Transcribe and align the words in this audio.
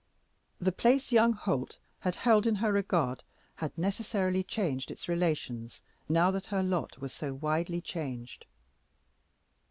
The 0.59 0.71
place 0.71 1.11
young 1.11 1.33
Holt 1.33 1.77
had 1.99 2.15
held 2.15 2.47
in 2.47 2.55
her 2.55 2.71
regard 2.73 3.21
had 3.57 3.77
necessarily 3.77 4.41
changed 4.43 4.89
its 4.89 5.07
relations 5.07 5.79
now 6.09 6.31
that 6.31 6.47
her 6.47 6.63
lot 6.63 6.97
was 6.97 7.13
so 7.13 7.35
widely 7.35 7.81
changed. 7.81 8.47